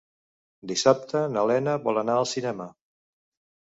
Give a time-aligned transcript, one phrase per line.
[0.71, 2.71] Dissabte na Lena vol anar al cinema.